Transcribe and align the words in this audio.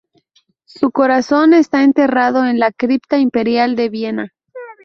Su 0.65 0.89
corazón 0.89 1.53
está 1.53 1.83
enterrado 1.83 2.47
en 2.47 2.57
la 2.57 2.71
Cripta 2.71 3.19
Imperial 3.19 3.75
de 3.75 3.89
Viena. 3.89 4.33